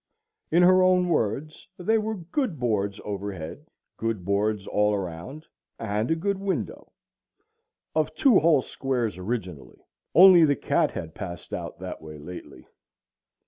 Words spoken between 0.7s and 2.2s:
own words, they were